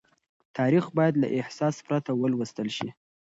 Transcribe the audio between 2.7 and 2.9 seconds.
شي.